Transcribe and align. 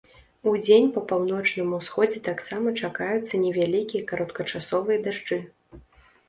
Удзень 0.51 0.87
па 0.93 1.01
паўночным 1.11 1.69
усходзе 1.79 2.19
таксама 2.29 2.73
чакаюцца 2.87 3.41
невялікія 3.45 4.07
кароткачасовыя 4.13 4.97
дажджы. 5.07 5.39